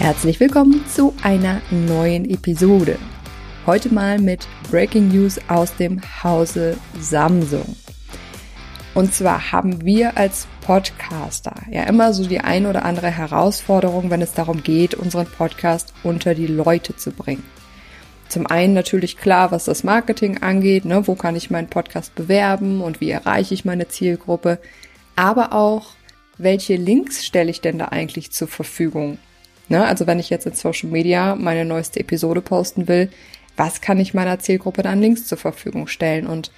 Herzlich 0.00 0.40
willkommen 0.40 0.84
zu 0.86 1.14
einer 1.22 1.62
neuen 1.70 2.28
Episode. 2.28 2.98
Heute 3.64 3.94
mal 3.94 4.18
mit 4.18 4.48
Breaking 4.70 5.08
News 5.08 5.38
aus 5.48 5.76
dem 5.76 6.00
Hause 6.22 6.76
Samsung. 6.98 7.76
Und 8.94 9.14
zwar 9.14 9.52
haben 9.52 9.84
wir 9.84 10.16
als 10.16 10.48
Podcaster 10.60 11.54
ja 11.70 11.84
immer 11.84 12.12
so 12.12 12.26
die 12.26 12.40
ein 12.40 12.66
oder 12.66 12.84
andere 12.84 13.10
Herausforderung, 13.10 14.10
wenn 14.10 14.22
es 14.22 14.32
darum 14.32 14.62
geht, 14.62 14.94
unseren 14.94 15.26
Podcast 15.26 15.92
unter 16.02 16.34
die 16.34 16.46
Leute 16.46 16.96
zu 16.96 17.10
bringen. 17.10 17.44
Zum 18.28 18.46
einen 18.46 18.74
natürlich 18.74 19.16
klar, 19.16 19.50
was 19.50 19.64
das 19.64 19.82
Marketing 19.82 20.42
angeht, 20.42 20.84
ne, 20.84 21.06
wo 21.08 21.16
kann 21.16 21.34
ich 21.34 21.50
meinen 21.50 21.68
Podcast 21.68 22.14
bewerben 22.14 22.80
und 22.80 23.00
wie 23.00 23.10
erreiche 23.10 23.54
ich 23.54 23.64
meine 23.64 23.88
Zielgruppe, 23.88 24.58
aber 25.16 25.52
auch, 25.52 25.94
welche 26.38 26.76
Links 26.76 27.26
stelle 27.26 27.50
ich 27.50 27.60
denn 27.60 27.78
da 27.78 27.86
eigentlich 27.86 28.30
zur 28.30 28.48
Verfügung? 28.48 29.18
Ne? 29.68 29.84
Also 29.84 30.06
wenn 30.06 30.18
ich 30.18 30.30
jetzt 30.30 30.46
in 30.46 30.54
Social 30.54 30.90
Media 30.90 31.36
meine 31.36 31.64
neueste 31.64 32.00
Episode 32.00 32.40
posten 32.40 32.88
will, 32.88 33.10
was 33.56 33.80
kann 33.80 33.98
ich 33.98 34.14
meiner 34.14 34.38
Zielgruppe 34.38 34.82
dann 34.82 35.00
Links 35.00 35.26
zur 35.26 35.36
Verfügung 35.38 35.86
stellen? 35.86 36.26
Und 36.26 36.50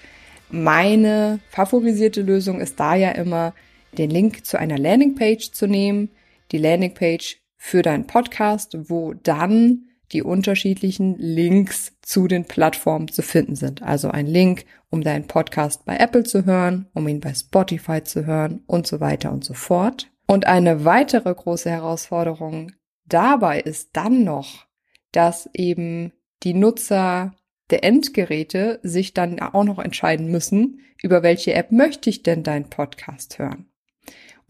meine 0.50 1.40
favorisierte 1.50 2.22
Lösung 2.22 2.60
ist 2.60 2.78
da 2.78 2.94
ja 2.94 3.10
immer, 3.10 3.54
den 3.98 4.10
Link 4.10 4.44
zu 4.46 4.58
einer 4.58 4.78
Landingpage 4.78 5.52
zu 5.52 5.66
nehmen, 5.66 6.10
die 6.50 6.58
Landingpage 6.58 7.38
für 7.56 7.82
deinen 7.82 8.06
Podcast, 8.06 8.76
wo 8.90 9.14
dann 9.14 9.88
die 10.12 10.22
unterschiedlichen 10.22 11.16
Links 11.16 11.96
zu 12.02 12.28
den 12.28 12.44
Plattformen 12.44 13.08
zu 13.08 13.22
finden 13.22 13.56
sind. 13.56 13.82
Also 13.82 14.10
ein 14.10 14.26
Link, 14.26 14.64
um 14.90 15.02
deinen 15.02 15.26
Podcast 15.26 15.84
bei 15.84 15.96
Apple 15.96 16.24
zu 16.24 16.44
hören, 16.44 16.88
um 16.92 17.08
ihn 17.08 17.20
bei 17.20 17.32
Spotify 17.32 18.02
zu 18.02 18.26
hören 18.26 18.62
und 18.66 18.86
so 18.86 19.00
weiter 19.00 19.32
und 19.32 19.44
so 19.44 19.54
fort. 19.54 20.10
Und 20.26 20.46
eine 20.46 20.84
weitere 20.84 21.34
große 21.34 21.70
Herausforderung 21.70 22.72
dabei 23.06 23.60
ist 23.60 23.90
dann 23.94 24.24
noch, 24.24 24.66
dass 25.12 25.48
eben 25.54 26.12
die 26.42 26.54
Nutzer 26.54 27.34
der 27.70 27.84
Endgeräte 27.84 28.80
sich 28.82 29.14
dann 29.14 29.40
auch 29.40 29.64
noch 29.64 29.78
entscheiden 29.78 30.30
müssen, 30.30 30.80
über 31.02 31.22
welche 31.22 31.54
App 31.54 31.72
möchte 31.72 32.10
ich 32.10 32.22
denn 32.22 32.42
deinen 32.42 32.68
Podcast 32.68 33.38
hören. 33.38 33.71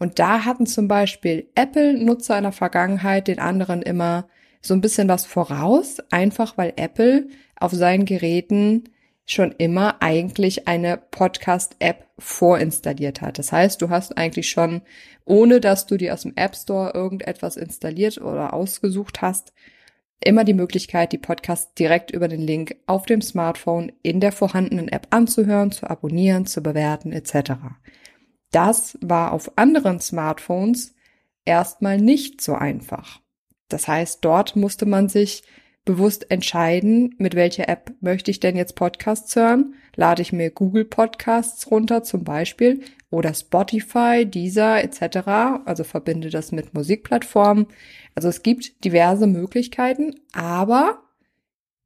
Und 0.03 0.19
da 0.19 0.43
hatten 0.43 0.65
zum 0.65 0.89
Beispiel 0.89 1.47
Apple-Nutzer 1.55 2.35
in 2.37 2.43
der 2.43 2.51
Vergangenheit 2.51 3.29
den 3.29 3.39
anderen 3.39 3.81
immer 3.81 4.27
so 4.59 4.73
ein 4.73 4.81
bisschen 4.81 5.07
was 5.07 5.25
voraus, 5.25 5.99
einfach 6.11 6.57
weil 6.57 6.73
Apple 6.75 7.29
auf 7.57 7.71
seinen 7.71 8.03
Geräten 8.03 8.89
schon 9.25 9.53
immer 9.53 10.01
eigentlich 10.01 10.67
eine 10.67 10.97
Podcast-App 10.97 12.05
vorinstalliert 12.19 13.21
hat. 13.21 13.39
Das 13.39 13.53
heißt, 13.53 13.81
du 13.81 13.89
hast 13.89 14.17
eigentlich 14.17 14.49
schon, 14.49 14.81
ohne 15.23 15.61
dass 15.61 15.85
du 15.85 15.95
dir 15.95 16.13
aus 16.13 16.23
dem 16.23 16.33
App 16.35 16.57
Store 16.57 16.91
irgendetwas 16.93 17.55
installiert 17.55 18.17
oder 18.17 18.53
ausgesucht 18.53 19.21
hast, 19.21 19.53
immer 20.19 20.43
die 20.43 20.53
Möglichkeit, 20.53 21.13
die 21.13 21.17
Podcasts 21.17 21.75
direkt 21.75 22.11
über 22.11 22.27
den 22.27 22.41
Link 22.41 22.75
auf 22.87 23.05
dem 23.05 23.21
Smartphone 23.21 23.93
in 24.01 24.19
der 24.19 24.33
vorhandenen 24.33 24.89
App 24.89 25.07
anzuhören, 25.11 25.71
zu 25.71 25.89
abonnieren, 25.89 26.45
zu 26.45 26.61
bewerten 26.61 27.13
etc. 27.13 27.53
Das 28.53 28.99
war 29.01 29.31
auf 29.31 29.57
anderen 29.57 29.99
Smartphones 29.99 30.93
erstmal 31.43 31.97
nicht 31.97 32.39
so 32.39 32.53
einfach. 32.53 33.19
Das 33.67 33.87
heißt, 33.87 34.23
dort 34.23 34.55
musste 34.55 34.85
man 34.85 35.09
sich 35.09 35.43
bewusst 35.85 36.29
entscheiden, 36.29 37.15
mit 37.17 37.33
welcher 37.33 37.67
App 37.67 37.91
möchte 37.99 38.29
ich 38.29 38.39
denn 38.39 38.55
jetzt 38.55 38.75
Podcasts 38.75 39.35
hören. 39.35 39.73
Lade 39.95 40.21
ich 40.21 40.31
mir 40.31 40.51
Google 40.51 40.85
Podcasts 40.85 41.71
runter 41.71 42.03
zum 42.03 42.23
Beispiel 42.23 42.83
oder 43.09 43.33
Spotify, 43.33 44.23
Deezer 44.23 44.83
etc. 44.83 45.65
Also 45.65 45.83
verbinde 45.83 46.29
das 46.29 46.51
mit 46.51 46.75
Musikplattformen. 46.75 47.65
Also 48.13 48.29
es 48.29 48.43
gibt 48.43 48.85
diverse 48.85 49.25
Möglichkeiten, 49.25 50.13
aber 50.31 51.01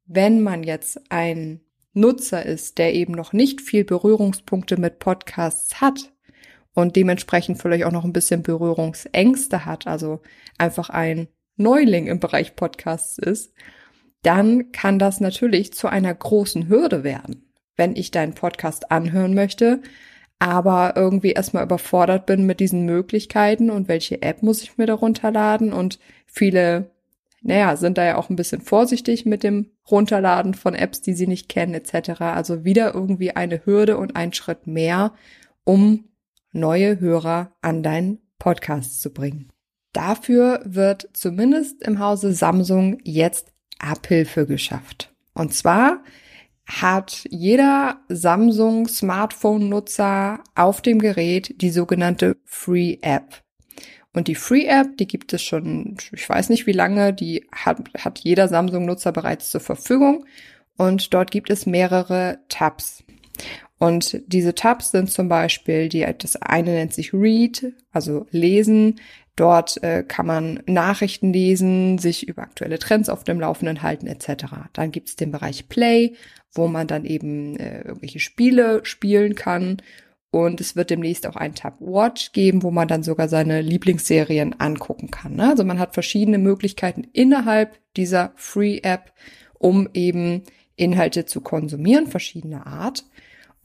wenn 0.06 0.44
man 0.44 0.64
jetzt 0.64 1.00
ein 1.10 1.62
Nutzer 1.94 2.46
ist, 2.46 2.78
der 2.78 2.94
eben 2.94 3.14
noch 3.14 3.32
nicht 3.32 3.62
viel 3.62 3.86
Berührungspunkte 3.86 4.76
mit 4.76 5.00
Podcasts 5.00 5.80
hat 5.80 6.12
und 6.78 6.96
dementsprechend 6.96 7.60
vielleicht 7.60 7.86
auch 7.86 7.92
noch 7.92 8.06
ein 8.06 8.14
bisschen 8.14 8.44
Berührungsängste 8.44 9.66
hat, 9.66 9.88
also 9.88 10.22
einfach 10.60 10.92
ein 10.92 11.28
Neuling 11.56 12.06
im 12.06 12.20
Bereich 12.20 12.56
Podcasts 12.56 13.18
ist, 13.18 13.52
dann 14.22 14.72
kann 14.72 15.00
das 15.00 15.20
natürlich 15.20 15.74
zu 15.74 15.88
einer 15.88 16.14
großen 16.14 16.70
Hürde 16.70 17.04
werden, 17.04 17.52
wenn 17.78 17.96
ich 17.96 18.12
deinen 18.12 18.36
Podcast 18.36 18.92
anhören 18.92 19.34
möchte, 19.34 19.82
aber 20.38 20.94
irgendwie 20.96 21.32
erstmal 21.32 21.64
überfordert 21.64 22.28
bin 22.28 22.46
mit 22.46 22.60
diesen 22.60 22.86
Möglichkeiten 22.86 23.72
und 23.72 23.88
welche 23.88 24.22
App 24.22 24.44
muss 24.44 24.62
ich 24.62 24.78
mir 24.78 24.86
darunter 24.86 25.32
laden 25.32 25.74
und 25.74 25.98
viele, 26.28 26.92
naja, 27.42 27.76
sind 27.76 27.98
da 27.98 28.06
ja 28.06 28.18
auch 28.18 28.30
ein 28.30 28.36
bisschen 28.36 28.62
vorsichtig 28.62 29.26
mit 29.26 29.42
dem 29.42 29.72
Runterladen 29.90 30.54
von 30.54 30.76
Apps, 30.76 31.02
die 31.02 31.14
sie 31.14 31.26
nicht 31.26 31.50
kennen 31.50 31.74
etc. 31.74 32.22
Also 32.22 32.66
wieder 32.66 32.94
irgendwie 32.94 33.36
eine 33.36 33.66
Hürde 33.66 33.98
und 33.98 34.16
ein 34.16 34.32
Schritt 34.32 34.68
mehr, 34.68 35.14
um 35.64 36.04
neue 36.52 37.00
Hörer 37.00 37.56
an 37.62 37.84
deinen 37.84 38.20
Podcast 38.40 39.02
zu 39.02 39.14
bringen. 39.14 39.52
Dafür 39.94 40.62
wird 40.66 41.10
zumindest 41.14 41.82
im 41.84 42.00
Hause 42.00 42.34
Samsung 42.34 43.00
jetzt 43.04 43.54
Abhilfe 43.80 44.46
geschafft. 44.46 45.14
Und 45.34 45.54
zwar 45.54 46.04
hat 46.68 47.26
jeder 47.30 48.02
Samsung 48.10 48.88
Smartphone-Nutzer 48.88 50.44
auf 50.56 50.82
dem 50.82 51.00
Gerät 51.00 51.62
die 51.62 51.70
sogenannte 51.70 52.38
Free 52.46 52.98
App. 53.02 53.44
Und 54.14 54.28
die 54.28 54.36
Free 54.36 54.66
App, 54.66 54.98
die 54.98 55.08
gibt 55.08 55.32
es 55.34 55.44
schon, 55.44 55.98
ich 56.12 56.28
weiß 56.28 56.50
nicht 56.50 56.66
wie 56.66 56.74
lange, 56.74 57.14
die 57.14 57.48
hat, 57.52 57.82
hat 57.98 58.20
jeder 58.20 58.48
Samsung-Nutzer 58.48 59.12
bereits 59.12 59.52
zur 59.52 59.62
Verfügung. 59.62 60.26
Und 60.76 61.14
dort 61.14 61.32
gibt 61.32 61.50
es 61.50 61.66
mehrere 61.66 62.40
Tabs. 62.50 63.04
Und 63.80 64.22
diese 64.26 64.56
Tabs 64.56 64.92
sind 64.92 65.12
zum 65.12 65.30
Beispiel, 65.30 65.88
die, 65.88 66.06
das 66.18 66.36
eine 66.38 66.72
nennt 66.72 66.94
sich 66.94 67.14
Read, 67.14 67.74
also 67.92 68.26
lesen. 68.32 69.00
Dort 69.36 69.82
äh, 69.84 70.04
kann 70.04 70.26
man 70.26 70.64
Nachrichten 70.66 71.32
lesen, 71.32 72.00
sich 72.00 72.28
über 72.28 72.42
aktuelle 72.42 72.80
Trends 72.80 73.08
auf 73.08 73.24
dem 73.24 73.40
Laufenden 73.40 73.84
halten 73.84 74.08
etc. 74.08 74.46
Dann 74.74 74.92
gibt 74.92 75.10
es 75.10 75.16
den 75.16 75.32
Bereich 75.32 75.70
Play, 75.70 76.14
wo 76.54 76.68
man 76.68 76.88
dann 76.88 77.06
eben 77.06 77.56
äh, 77.58 77.82
irgendwelche 77.82 78.20
Spiele 78.20 78.84
spielen 78.84 79.36
kann. 79.36 79.78
Und 80.32 80.60
es 80.60 80.76
wird 80.76 80.90
demnächst 80.90 81.28
auch 81.28 81.36
einen 81.36 81.54
Tab 81.54 81.76
Watch 81.80 82.32
geben, 82.32 82.64
wo 82.64 82.72
man 82.72 82.88
dann 82.88 83.04
sogar 83.04 83.30
seine 83.30 83.62
Lieblingsserien 83.62 84.60
angucken 84.60 85.12
kann. 85.12 85.36
Ne? 85.36 85.50
Also 85.50 85.64
man 85.64 85.80
hat 85.80 85.94
verschiedene 85.94 86.40
Möglichkeiten 86.40 87.06
innerhalb 87.14 87.80
dieser 87.96 88.34
Free 88.36 88.80
App, 88.82 89.14
um 89.54 89.88
eben 89.94 90.42
Inhalte 90.76 91.26
zu 91.26 91.42
konsumieren, 91.42 92.08
verschiedener 92.08 92.66
Art. 92.66 93.06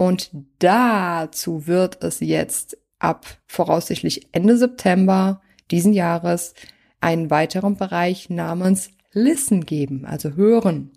Und 0.02 0.32
dazu 0.58 1.68
wird 1.68 2.02
es 2.02 2.18
jetzt 2.18 2.76
ab 2.98 3.24
voraussichtlich 3.46 4.26
Ende 4.32 4.58
September 4.58 5.40
diesen 5.70 5.92
Jahres 5.92 6.54
einen 7.00 7.30
weiteren 7.30 7.76
Bereich 7.76 8.28
namens 8.28 8.90
Listen 9.12 9.64
geben, 9.64 10.04
also 10.04 10.30
hören, 10.30 10.90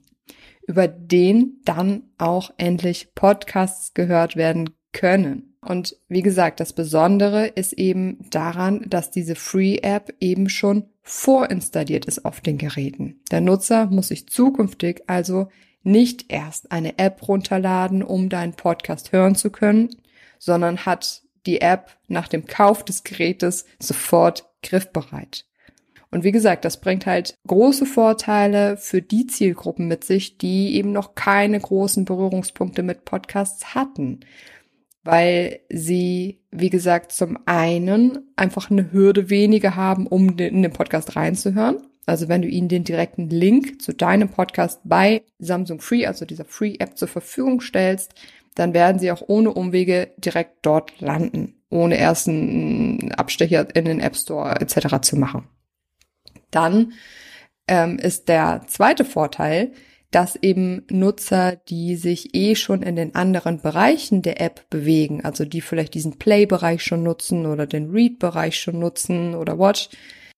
über 0.65 0.88
den 0.88 1.61
dann 1.65 2.01
auch 2.17 2.51
endlich 2.57 3.13
Podcasts 3.13 3.94
gehört 3.94 4.38
werden 4.38 4.71
können. 4.91 5.55
Und 5.61 5.97
wie 6.07 6.23
gesagt, 6.23 6.59
das 6.59 6.73
Besondere 6.73 7.45
ist 7.45 7.73
eben 7.73 8.27
daran, 8.31 8.89
dass 8.89 9.11
diese 9.11 9.35
Free 9.35 9.77
App 9.83 10.15
eben 10.19 10.50
schon 10.50 10.85
vorinstalliert 11.03 12.06
ist 12.06 12.25
auf 12.25 12.41
den 12.41 12.57
Geräten. 12.57 13.21
Der 13.30 13.41
Nutzer 13.41 13.85
muss 13.85 14.07
sich 14.07 14.27
zukünftig 14.27 15.03
also 15.06 15.50
nicht 15.85 16.31
erst 16.31 16.71
eine 16.71 16.97
App 16.97 17.27
runterladen, 17.27 18.03
um 18.03 18.29
deinen 18.29 18.53
Podcast 18.53 19.11
hören 19.11 19.35
zu 19.35 19.49
können, 19.51 19.89
sondern 20.39 20.85
hat 20.85 21.21
die 21.45 21.61
App 21.61 21.97
nach 22.07 22.27
dem 22.27 22.45
Kauf 22.45 22.83
des 22.83 23.03
Gerätes 23.03 23.65
sofort 23.79 24.49
griffbereit. 24.63 25.45
Und 26.11 26.23
wie 26.23 26.31
gesagt, 26.31 26.65
das 26.65 26.79
bringt 26.79 27.05
halt 27.05 27.35
große 27.45 27.85
Vorteile 27.85 28.77
für 28.77 29.01
die 29.01 29.27
Zielgruppen 29.27 29.87
mit 29.87 30.03
sich, 30.03 30.37
die 30.37 30.75
eben 30.75 30.91
noch 30.91 31.13
keine 31.15 31.59
großen 31.59 32.05
Berührungspunkte 32.05 32.83
mit 32.83 33.05
Podcasts 33.05 33.75
hatten, 33.75 34.21
weil 35.03 35.59
sie, 35.69 36.39
wie 36.51 36.69
gesagt, 36.69 37.11
zum 37.11 37.37
einen 37.45 38.19
einfach 38.37 38.71
eine 38.71 38.91
Hürde 38.91 39.29
weniger 39.29 39.75
haben, 39.75 40.07
um 40.07 40.29
in 40.37 40.61
den 40.61 40.73
Podcast 40.73 41.15
reinzuhören. 41.15 41.85
Also 42.06 42.28
wenn 42.28 42.42
du 42.42 42.48
ihnen 42.48 42.68
den 42.68 42.84
direkten 42.84 43.30
Link 43.30 43.81
zu 43.81 43.94
deinem 43.94 44.30
Podcast 44.30 44.81
bei 44.84 45.24
Samsung 45.40 45.80
Free, 45.81 46.06
also 46.06 46.25
dieser 46.25 46.46
Free 46.46 46.75
App 46.80 46.98
zur 46.98 47.07
Verfügung 47.07 47.62
stellst, 47.62 48.13
dann 48.56 48.74
werden 48.74 49.00
sie 49.00 49.12
auch 49.12 49.24
ohne 49.28 49.54
Umwege 49.54 50.12
direkt 50.18 50.66
dort 50.66 51.00
landen, 51.02 51.56
ohne 51.69 51.98
erst 51.98 52.30
einen 52.30 53.12
Abstecher 53.13 53.68
in 53.75 53.86
den 53.86 54.00
App 54.00 54.16
Store 54.16 54.62
etc. 54.62 55.02
zu 55.02 55.18
machen. 55.18 55.48
Dann 56.52 56.94
ähm, 57.68 57.98
ist 57.98 58.30
der 58.30 58.62
zweite 58.68 59.04
Vorteil, 59.04 59.72
dass 60.12 60.38
eben 60.38 60.84
Nutzer, 60.90 61.57
die 61.68 61.98
sich 61.98 62.34
eh 62.34 62.56
schon 62.56 62.81
in 62.84 62.96
den 62.96 63.16
anderen 63.16 63.60
Bereichen 63.60 64.22
der 64.22 64.40
App 64.40 64.69
bewegen, 64.69 65.25
also 65.25 65.44
die 65.44 65.60
vielleicht 65.60 65.94
diesen 65.94 66.18
Play-Bereich 66.18 66.84
schon 66.84 67.04
nutzen 67.04 67.46
oder 67.46 67.68
den 67.68 67.92
Read-Bereich 67.92 68.57
schon 68.57 68.80
nutzen 68.80 69.36
oder 69.36 69.60
Watch, 69.60 69.90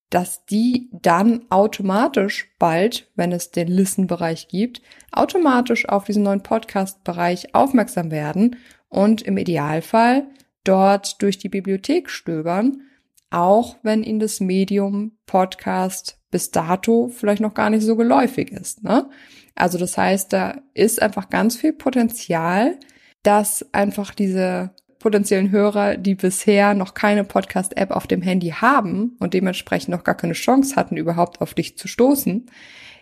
dass 0.09 0.45
die 0.45 0.89
dann 0.91 1.45
automatisch 1.49 2.53
bald, 2.59 3.11
wenn 3.15 3.31
es 3.31 3.51
den 3.51 3.67
Listen-Bereich 3.67 4.47
gibt, 4.47 4.81
automatisch 5.11 5.87
auf 5.89 6.05
diesen 6.05 6.23
neuen 6.23 6.43
Podcast-Bereich 6.43 7.53
aufmerksam 7.53 8.11
werden 8.11 8.55
und 8.89 9.21
im 9.21 9.37
Idealfall 9.37 10.27
dort 10.63 11.21
durch 11.21 11.37
die 11.37 11.49
Bibliothek 11.49 12.09
stöbern, 12.09 12.81
auch 13.29 13.77
wenn 13.83 14.03
ihnen 14.03 14.19
das 14.19 14.39
Medium 14.39 15.17
Podcast 15.25 16.19
bis 16.31 16.51
dato 16.51 17.09
vielleicht 17.09 17.41
noch 17.41 17.53
gar 17.53 17.69
nicht 17.69 17.83
so 17.83 17.95
geläufig 17.95 18.51
ist. 18.51 18.83
Ne? 18.83 19.09
Also 19.55 19.77
das 19.77 19.97
heißt, 19.97 20.31
da 20.31 20.61
ist 20.73 21.01
einfach 21.01 21.29
ganz 21.29 21.57
viel 21.57 21.73
Potenzial, 21.73 22.77
dass 23.23 23.73
einfach 23.73 24.13
diese 24.13 24.71
potenziellen 24.99 25.51
Hörer, 25.51 25.97
die 25.97 26.15
bisher 26.15 26.73
noch 26.73 26.93
keine 26.93 27.23
Podcast-App 27.23 27.91
auf 27.91 28.07
dem 28.07 28.21
Handy 28.21 28.49
haben 28.49 29.15
und 29.19 29.33
dementsprechend 29.33 29.89
noch 29.89 30.03
gar 30.03 30.15
keine 30.15 30.33
Chance 30.33 30.75
hatten, 30.75 30.97
überhaupt 30.97 31.41
auf 31.41 31.53
dich 31.53 31.77
zu 31.77 31.87
stoßen, 31.87 32.49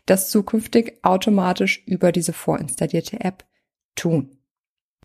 das 0.05 0.29
zukünftig 0.29 0.99
automatisch 1.03 1.83
über 1.85 2.11
diese 2.11 2.33
vorinstallierte 2.33 3.21
App 3.21 3.45
tun. 3.95 4.37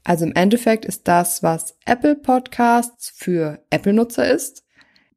Also 0.04 0.24
im 0.24 0.34
Endeffekt 0.34 0.84
ist 0.84 1.08
das, 1.08 1.42
was 1.42 1.76
Apple 1.84 2.16
Podcasts 2.16 3.12
für 3.14 3.64
Apple-Nutzer 3.70 4.30
ist, 4.30 4.64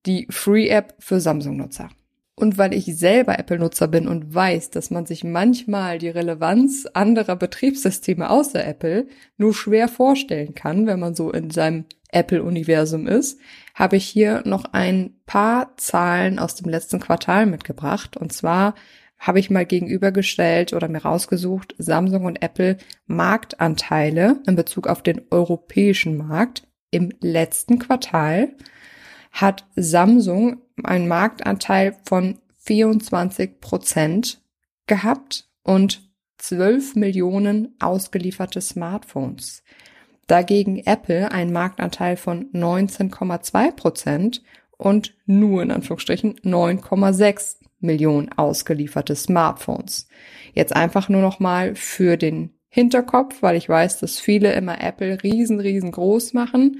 die 0.06 0.28
Free 0.30 0.68
App 0.68 0.96
für 1.00 1.20
Samsung-Nutzer. 1.20 1.90
Und 2.36 2.58
weil 2.58 2.74
ich 2.74 2.86
selber 2.98 3.38
Apple-Nutzer 3.38 3.88
bin 3.88 4.08
und 4.08 4.34
weiß, 4.34 4.72
dass 4.72 4.90
man 4.90 5.06
sich 5.06 5.24
manchmal 5.24 6.00
die 6.00 6.10
Relevanz 6.10 6.88
anderer 6.94 7.36
Betriebssysteme 7.36 8.30
außer 8.30 8.66
Apple 8.66 9.08
nur 9.38 9.54
schwer 9.54 9.88
vorstellen 9.88 10.56
kann, 10.56 10.88
wenn 10.88 11.00
man 11.00 11.14
so 11.14 11.32
in 11.32 11.52
seinem 11.52 11.86
Apple-Universum 12.10 13.08
ist, 13.08 13.40
habe 13.76 13.98
ich 13.98 14.06
hier 14.06 14.42
noch 14.46 14.66
ein 14.74 15.20
paar 15.26 15.76
Zahlen 15.78 16.40
aus 16.40 16.56
dem 16.56 16.70
letzten 16.70 17.00
Quartal 17.00 17.46
mitgebracht. 17.46 18.18
Und 18.18 18.34
zwar 18.34 18.76
habe 19.20 19.40
ich 19.40 19.50
mal 19.50 19.66
gegenübergestellt 19.66 20.74
oder 20.74 20.88
mir 20.88 21.04
rausgesucht, 21.04 21.76
Samsung 21.78 22.26
und 22.26 22.42
Apple 22.42 22.78
Marktanteile 23.06 24.42
in 24.48 24.56
Bezug 24.56 24.88
auf 24.88 25.02
den 25.02 25.22
europäischen 25.32 26.18
Markt 26.18 26.68
im 26.92 27.12
letzten 27.22 27.80
Quartal 27.80 28.50
hat 29.34 29.66
Samsung 29.76 30.62
einen 30.84 31.08
Marktanteil 31.08 31.98
von 32.06 32.40
24 32.60 33.60
Prozent 33.60 34.42
gehabt 34.88 35.50
und 35.64 36.08
12 36.38 36.96
Millionen 36.96 37.76
ausgelieferte 37.80 38.62
Smartphones. 38.62 39.64
Dagegen 40.28 40.86
Apple 40.86 41.32
einen 41.32 41.52
Marktanteil 41.52 42.16
von 42.16 42.52
19,2 42.54 43.72
Prozent 43.72 44.44
und 44.78 45.16
nur 45.26 45.64
in 45.64 45.72
Anführungsstrichen 45.72 46.36
9,6 46.42 47.58
Millionen 47.80 48.32
ausgelieferte 48.34 49.16
Smartphones. 49.16 50.08
Jetzt 50.54 50.76
einfach 50.76 51.10
nur 51.10 51.22
noch 51.22 51.40
mal 51.40 51.76
für 51.76 52.18
den 52.18 52.52
Hinterkopf, 52.70 53.42
weil 53.42 53.56
ich 53.56 53.68
weiß, 53.68 54.00
dass 54.00 54.20
viele 54.20 54.54
immer 54.54 54.82
Apple 54.82 55.22
riesen, 55.24 55.60
riesengroß 55.60 56.34
machen 56.34 56.80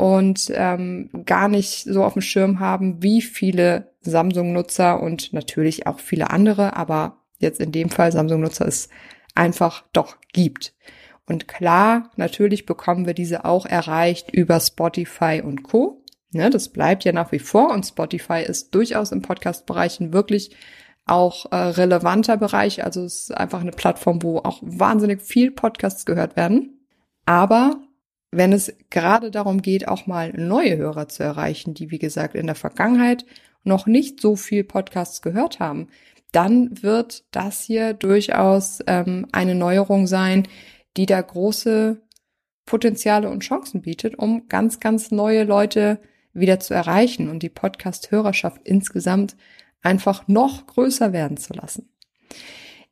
und 0.00 0.50
ähm, 0.54 1.10
gar 1.26 1.48
nicht 1.48 1.84
so 1.84 2.04
auf 2.04 2.14
dem 2.14 2.22
Schirm 2.22 2.58
haben, 2.58 3.02
wie 3.02 3.20
viele 3.20 3.92
Samsung-Nutzer 4.00 5.02
und 5.02 5.34
natürlich 5.34 5.86
auch 5.86 6.00
viele 6.00 6.30
andere, 6.30 6.74
aber 6.74 7.18
jetzt 7.38 7.60
in 7.60 7.70
dem 7.70 7.90
Fall 7.90 8.10
Samsung-Nutzer 8.10 8.66
es 8.66 8.88
einfach 9.34 9.84
doch 9.92 10.16
gibt. 10.32 10.72
Und 11.26 11.48
klar, 11.48 12.10
natürlich 12.16 12.64
bekommen 12.64 13.04
wir 13.04 13.12
diese 13.12 13.44
auch 13.44 13.66
erreicht 13.66 14.30
über 14.32 14.58
Spotify 14.58 15.42
und 15.44 15.64
Co. 15.64 16.02
Ne, 16.32 16.48
das 16.48 16.70
bleibt 16.70 17.04
ja 17.04 17.12
nach 17.12 17.30
wie 17.30 17.38
vor 17.38 17.70
und 17.70 17.84
Spotify 17.84 18.42
ist 18.42 18.74
durchaus 18.74 19.12
im 19.12 19.20
Podcast-Bereich 19.20 20.00
ein 20.00 20.14
wirklich 20.14 20.56
auch 21.04 21.52
äh, 21.52 21.56
relevanter 21.56 22.38
Bereich. 22.38 22.82
Also 22.84 23.04
es 23.04 23.24
ist 23.24 23.36
einfach 23.36 23.60
eine 23.60 23.72
Plattform, 23.72 24.22
wo 24.22 24.38
auch 24.38 24.60
wahnsinnig 24.62 25.20
viel 25.20 25.50
Podcasts 25.50 26.06
gehört 26.06 26.36
werden. 26.36 26.86
Aber 27.26 27.82
wenn 28.30 28.52
es 28.52 28.72
gerade 28.90 29.30
darum 29.30 29.60
geht, 29.62 29.88
auch 29.88 30.06
mal 30.06 30.32
neue 30.32 30.76
Hörer 30.76 31.08
zu 31.08 31.22
erreichen, 31.22 31.74
die, 31.74 31.90
wie 31.90 31.98
gesagt, 31.98 32.34
in 32.34 32.46
der 32.46 32.54
Vergangenheit 32.54 33.24
noch 33.64 33.86
nicht 33.86 34.20
so 34.20 34.36
viel 34.36 34.64
Podcasts 34.64 35.20
gehört 35.20 35.58
haben, 35.58 35.88
dann 36.32 36.82
wird 36.82 37.24
das 37.32 37.62
hier 37.62 37.92
durchaus 37.92 38.80
ähm, 38.86 39.26
eine 39.32 39.54
Neuerung 39.54 40.06
sein, 40.06 40.46
die 40.96 41.06
da 41.06 41.20
große 41.20 42.00
Potenziale 42.66 43.28
und 43.28 43.40
Chancen 43.42 43.82
bietet, 43.82 44.16
um 44.16 44.46
ganz, 44.48 44.78
ganz 44.78 45.10
neue 45.10 45.42
Leute 45.42 46.00
wieder 46.32 46.60
zu 46.60 46.72
erreichen 46.72 47.28
und 47.28 47.42
die 47.42 47.48
Podcast-Hörerschaft 47.48 48.60
insgesamt 48.62 49.36
einfach 49.82 50.28
noch 50.28 50.66
größer 50.66 51.12
werden 51.12 51.36
zu 51.36 51.52
lassen. 51.52 51.88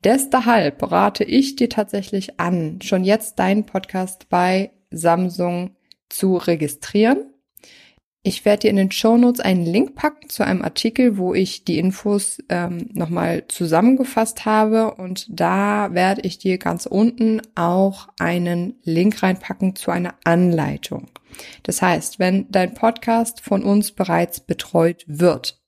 Deshalb 0.03 0.79
berate 0.79 1.23
ich 1.23 1.57
dir 1.57 1.69
tatsächlich 1.69 2.41
an, 2.41 2.81
schon 2.83 3.05
jetzt 3.05 3.39
deinen 3.39 3.67
Podcast 3.67 4.29
bei 4.29 4.73
Samsung 4.91 5.77
zu 6.09 6.37
registrieren. 6.37 7.33
Ich 8.25 8.45
werde 8.45 8.63
dir 8.63 8.71
in 8.71 8.77
den 8.77 8.91
Show 8.91 9.17
Notes 9.17 9.41
einen 9.41 9.65
Link 9.65 9.95
packen 9.95 10.29
zu 10.29 10.45
einem 10.45 10.63
Artikel, 10.63 11.17
wo 11.19 11.35
ich 11.35 11.65
die 11.65 11.79
Infos 11.79 12.39
ähm, 12.49 12.91
nochmal 12.93 13.45
zusammengefasst 13.49 14.45
habe 14.45 14.95
und 14.95 15.27
da 15.31 15.95
werde 15.95 16.23
ich 16.23 16.39
dir 16.39 16.59
ganz 16.59 16.85
unten 16.87 17.41
auch 17.55 18.09
einen 18.19 18.75
Link 18.83 19.23
reinpacken 19.23 19.77
zu 19.77 19.93
einer 19.93 20.15
Anleitung. 20.25 21.07
Das 21.63 21.81
heißt, 21.81 22.19
wenn 22.19 22.51
dein 22.51 22.75
Podcast 22.75 23.41
von 23.41 23.63
uns 23.63 23.93
bereits 23.93 24.41
betreut 24.41 25.05
wird, 25.07 25.63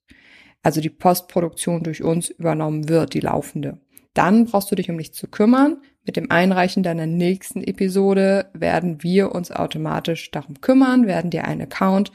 also 0.63 0.81
die 0.81 0.91
Postproduktion 0.91 1.83
durch 1.83 2.03
uns 2.03 2.29
übernommen 2.29 2.89
wird, 2.89 3.15
die 3.15 3.21
laufende, 3.21 3.79
dann 4.13 4.45
brauchst 4.45 4.71
du 4.71 4.75
dich 4.75 4.91
um 4.91 4.97
nichts 4.97 5.17
zu 5.17 5.29
kümmern. 5.29 5.81
Mit 6.05 6.17
dem 6.17 6.31
Einreichen 6.31 6.83
deiner 6.83 7.07
nächsten 7.07 7.63
Episode 7.63 8.47
werden 8.53 9.03
wir 9.03 9.33
uns 9.33 9.51
automatisch 9.51 10.31
darum 10.31 10.61
kümmern, 10.61 11.07
werden 11.07 11.31
dir 11.31 11.45
einen 11.45 11.63
Account 11.63 12.11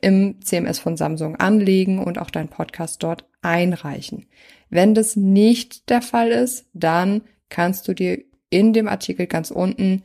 im 0.00 0.40
CMS 0.42 0.78
von 0.78 0.96
Samsung 0.96 1.36
anlegen 1.36 1.98
und 1.98 2.18
auch 2.18 2.30
deinen 2.30 2.48
Podcast 2.48 3.02
dort 3.02 3.24
einreichen. 3.40 4.26
Wenn 4.68 4.94
das 4.94 5.16
nicht 5.16 5.88
der 5.88 6.02
Fall 6.02 6.30
ist, 6.30 6.66
dann 6.74 7.22
kannst 7.48 7.88
du 7.88 7.94
dir 7.94 8.22
in 8.50 8.72
dem 8.72 8.88
Artikel 8.88 9.26
ganz 9.26 9.50
unten 9.50 10.02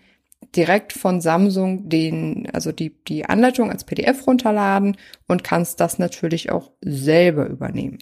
direkt 0.56 0.94
von 0.94 1.20
Samsung 1.20 1.90
den, 1.90 2.50
also 2.54 2.72
die, 2.72 2.96
die 3.08 3.26
Anleitung 3.26 3.72
als 3.72 3.84
PDF 3.84 4.26
runterladen 4.28 4.98
und 5.28 5.44
kannst 5.44 5.80
das 5.80 6.00
natürlich 6.00 6.52
auch 6.52 6.72
selber 6.82 7.48
übernehmen. 7.48 8.00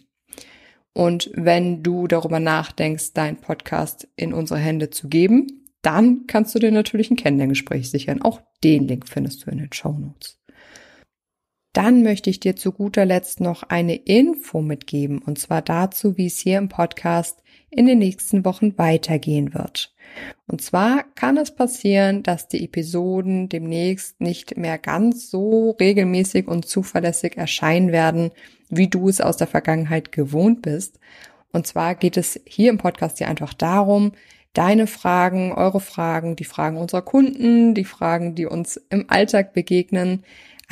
Und 0.98 1.30
wenn 1.34 1.84
du 1.84 2.08
darüber 2.08 2.40
nachdenkst, 2.40 3.12
deinen 3.14 3.36
Podcast 3.38 4.08
in 4.16 4.34
unsere 4.34 4.60
Hände 4.60 4.90
zu 4.90 5.10
geben, 5.10 5.66
dann 5.82 6.25
kannst 6.25 6.56
du 6.56 6.60
dir 6.60 6.72
natürlich 6.72 7.12
ein 7.12 7.18
Kennenlerngespräch 7.18 7.92
sichern. 7.92 8.22
Auch 8.22 8.42
den 8.64 8.88
Link 8.88 9.08
findest 9.08 9.46
du 9.46 9.52
in 9.52 9.58
den 9.58 9.74
Show 9.74 9.92
Notes. 9.92 10.40
Dann 11.75 12.03
möchte 12.03 12.29
ich 12.29 12.39
dir 12.39 12.55
zu 12.55 12.72
guter 12.72 13.03
Letzt 13.03 13.41
noch 13.41 13.63
eine 13.63 13.98
Info 13.98 14.62
mitgeben, 14.62 15.20
und 15.20 15.38
zwar 15.38 15.62
dazu, 15.62 16.15
wie 16.15 16.27
es 16.27 16.39
hier 16.39 16.58
im 16.58 16.70
Podcast 16.70 17.44
in 17.70 17.86
den 17.86 18.00
nächsten 18.00 18.46
Wochen 18.46 18.77
weitergehen 18.77 19.53
wird. 19.53 19.94
Und 20.48 20.62
zwar 20.62 21.03
kann 21.15 21.36
es 21.36 21.53
passieren, 21.53 22.24
dass 22.24 22.48
die 22.48 22.63
Episoden 22.63 23.50
demnächst 23.50 24.22
nicht 24.22 24.55
mehr 24.55 24.77
ganz 24.77 25.29
so 25.29 25.72
regelmäßig 25.72 26.48
und 26.48 26.65
zuverlässig 26.65 27.36
erscheinen 27.36 27.91
werden, 27.91 28.32
wie 28.70 28.88
du 28.88 29.10
es 29.10 29.20
aus 29.20 29.36
der 29.36 29.48
Vergangenheit 29.48 30.13
gewohnt 30.13 30.62
bist. 30.62 31.01
Und 31.51 31.67
zwar 31.67 31.96
geht 31.96 32.15
es 32.15 32.39
hier 32.48 32.70
im 32.70 32.77
Podcast 32.77 33.20
ja 33.20 33.27
einfach 33.27 33.53
darum, 33.53 34.13
deine 34.53 34.88
Fragen, 34.88 35.51
eure 35.51 35.82
Fragen, 35.82 36.38
die 36.38 36.46
Fragen 36.46 36.77
unserer 36.77 37.01
Kunden, 37.01 37.74
die 37.74 37.84
Fragen, 37.84 38.34
die 38.34 38.46
uns 38.46 38.77
im 38.89 39.10
Alltag 39.10 39.51
begegnen, 39.51 40.24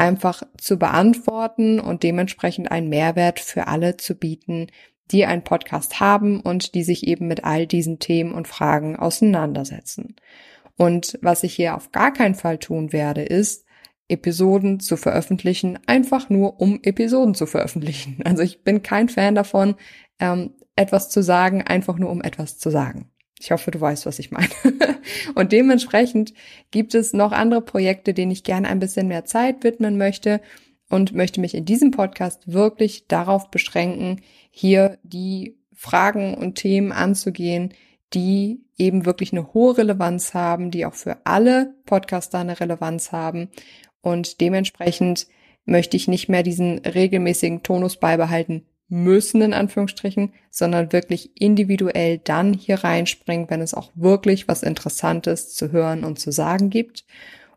einfach 0.04 0.44
zu 0.58 0.78
beantworten 0.78 1.80
und 1.80 2.04
dementsprechend 2.04 2.70
einen 2.72 2.90
Mehrwert 2.90 3.40
für 3.40 3.68
alle 3.68 3.96
zu 3.96 4.16
bieten, 4.16 4.68
die 5.12 5.26
einen 5.26 5.44
Podcast 5.44 6.02
haben 6.02 6.42
und 6.42 6.76
die 6.76 6.84
sich 6.84 7.08
eben 7.08 7.28
mit 7.28 7.46
all 7.46 7.68
diesen 7.68 8.00
Themen 8.00 8.34
und 8.34 8.48
Fragen 8.48 8.98
auseinandersetzen. 8.98 10.16
Und 10.78 11.18
was 11.22 11.44
ich 11.44 11.54
hier 11.54 11.76
auf 11.76 11.92
gar 11.92 12.12
keinen 12.12 12.36
Fall 12.36 12.58
tun 12.58 12.92
werde, 12.92 13.24
ist, 13.24 13.66
Episoden 14.10 14.82
zu 14.82 14.98
veröffentlichen, 14.98 15.80
einfach 15.88 16.30
nur 16.30 16.60
um 16.60 16.80
Episoden 16.84 17.34
zu 17.34 17.46
veröffentlichen. 17.46 18.20
Also 18.26 18.44
ich 18.44 18.64
bin 18.64 18.84
kein 18.84 19.08
Fan 19.08 19.36
davon, 19.36 19.76
ähm, 20.20 20.56
etwas 20.76 21.10
zu 21.10 21.24
sagen, 21.24 21.62
einfach 21.62 21.98
nur 21.98 22.10
um 22.10 22.22
etwas 22.22 22.58
zu 22.58 22.70
sagen. 22.70 23.10
Ich 23.40 23.52
hoffe, 23.52 23.72
du 23.72 23.82
weißt, 23.82 24.06
was 24.06 24.20
ich 24.20 24.32
meine. 24.32 24.50
und 25.36 25.52
dementsprechend 25.52 26.34
gibt 26.72 26.96
es 26.96 27.14
noch 27.14 27.32
andere 27.32 27.62
Projekte, 27.62 28.14
denen 28.14 28.32
ich 28.32 28.44
gerne 28.44 28.68
ein 28.70 28.80
bisschen 28.80 29.08
mehr 29.08 29.26
Zeit 29.26 29.64
widmen 29.64 29.98
möchte. 29.98 30.42
und 30.90 31.14
möchte 31.14 31.42
mich 31.42 31.56
in 31.56 31.66
diesem 31.66 31.92
Podcast 31.92 32.52
wirklich 32.52 33.08
darauf 33.08 33.50
beschränken, 33.50 34.22
hier 34.52 35.00
die 35.02 35.58
Fragen 35.74 36.36
und 36.36 36.56
Themen 36.56 36.92
anzugehen, 36.92 37.74
die 38.14 38.62
eben 38.78 39.06
wirklich 39.06 39.32
eine 39.32 39.54
hohe 39.54 39.78
Relevanz 39.78 40.36
haben, 40.36 40.70
die 40.70 40.86
auch 40.86 40.94
für 40.94 41.18
alle 41.26 41.74
Podcaster 41.86 42.40
eine 42.40 42.60
Relevanz 42.60 43.12
haben. 43.12 43.50
Und 44.02 44.40
dementsprechend 44.40 45.28
möchte 45.66 45.98
ich 45.98 46.08
nicht 46.08 46.30
mehr 46.30 46.44
diesen 46.44 46.80
regelmäßigen 46.80 47.64
Tonus 47.64 47.98
beibehalten 47.98 48.68
müssen, 48.90 49.42
in 49.42 49.54
Anführungsstrichen, 49.54 50.34
sondern 50.52 50.92
wirklich 50.92 51.32
individuell 51.40 52.20
dann 52.20 52.54
hier 52.54 52.84
reinspringen, 52.84 53.50
wenn 53.50 53.62
es 53.62 53.74
auch 53.74 53.92
wirklich 53.96 54.48
was 54.48 54.64
Interessantes 54.64 55.54
zu 55.56 55.72
hören 55.72 56.04
und 56.04 56.20
zu 56.20 56.32
sagen 56.32 56.70
gibt. 56.70 57.06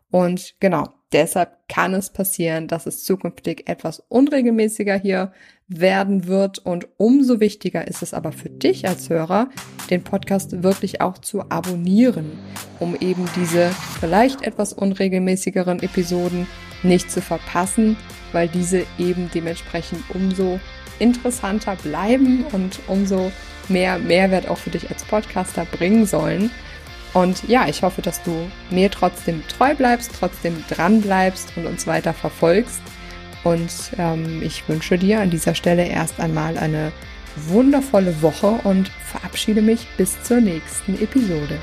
Und 0.09 0.55
genau, 0.59 0.85
deshalb 1.11 1.57
kann 1.67 1.93
es 1.93 2.11
passieren, 2.11 2.67
dass 2.67 2.85
es 2.85 3.03
zukünftig 3.03 3.69
etwas 3.69 3.99
unregelmäßiger 4.07 4.97
hier 4.97 5.31
werden 5.67 6.27
wird. 6.27 6.59
Und 6.59 6.87
umso 6.97 7.39
wichtiger 7.39 7.87
ist 7.87 8.01
es 8.01 8.13
aber 8.13 8.31
für 8.31 8.49
dich 8.49 8.87
als 8.87 9.09
Hörer, 9.09 9.49
den 9.89 10.03
Podcast 10.03 10.63
wirklich 10.63 11.01
auch 11.01 11.17
zu 11.17 11.49
abonnieren, 11.49 12.31
um 12.79 12.95
eben 12.95 13.27
diese 13.35 13.69
vielleicht 13.99 14.43
etwas 14.43 14.73
unregelmäßigeren 14.73 15.81
Episoden 15.83 16.47
nicht 16.83 17.11
zu 17.11 17.21
verpassen, 17.21 17.97
weil 18.31 18.47
diese 18.47 18.85
eben 18.97 19.29
dementsprechend 19.33 20.03
umso 20.13 20.59
interessanter 20.99 21.75
bleiben 21.75 22.45
und 22.51 22.79
umso 22.87 23.31
mehr 23.69 23.99
Mehrwert 23.99 24.47
auch 24.47 24.57
für 24.57 24.69
dich 24.69 24.89
als 24.89 25.03
Podcaster 25.03 25.65
bringen 25.65 26.05
sollen. 26.05 26.51
Und 27.13 27.47
ja, 27.47 27.67
ich 27.67 27.83
hoffe, 27.83 28.01
dass 28.01 28.21
du 28.23 28.49
mir 28.69 28.91
trotzdem 28.91 29.43
treu 29.47 29.73
bleibst, 29.75 30.11
trotzdem 30.19 30.63
dran 30.69 31.01
bleibst 31.01 31.53
und 31.55 31.65
uns 31.65 31.87
weiter 31.87 32.13
verfolgst. 32.13 32.81
Und 33.43 33.71
ähm, 33.97 34.41
ich 34.43 34.67
wünsche 34.67 34.97
dir 34.97 35.21
an 35.21 35.29
dieser 35.29 35.55
Stelle 35.55 35.87
erst 35.87 36.19
einmal 36.19 36.57
eine 36.57 36.91
wundervolle 37.35 38.21
Woche 38.21 38.59
und 38.63 38.89
verabschiede 39.05 39.61
mich 39.61 39.87
bis 39.97 40.21
zur 40.23 40.41
nächsten 40.41 41.01
Episode. 41.01 41.59